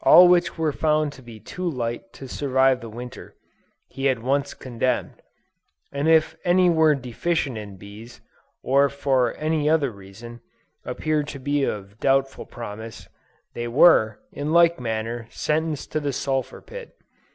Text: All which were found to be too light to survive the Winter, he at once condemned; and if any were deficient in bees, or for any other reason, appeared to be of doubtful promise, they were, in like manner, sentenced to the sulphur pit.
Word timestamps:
All 0.00 0.28
which 0.28 0.56
were 0.56 0.72
found 0.72 1.12
to 1.12 1.20
be 1.20 1.38
too 1.38 1.68
light 1.68 2.14
to 2.14 2.26
survive 2.26 2.80
the 2.80 2.88
Winter, 2.88 3.36
he 3.88 4.08
at 4.08 4.18
once 4.18 4.54
condemned; 4.54 5.20
and 5.92 6.08
if 6.08 6.38
any 6.42 6.70
were 6.70 6.94
deficient 6.94 7.58
in 7.58 7.76
bees, 7.76 8.22
or 8.62 8.88
for 8.88 9.34
any 9.36 9.68
other 9.68 9.90
reason, 9.90 10.40
appeared 10.86 11.28
to 11.28 11.38
be 11.38 11.64
of 11.64 12.00
doubtful 12.00 12.46
promise, 12.46 13.08
they 13.52 13.68
were, 13.68 14.18
in 14.32 14.54
like 14.54 14.80
manner, 14.80 15.26
sentenced 15.28 15.92
to 15.92 16.00
the 16.00 16.14
sulphur 16.14 16.62
pit. 16.62 16.96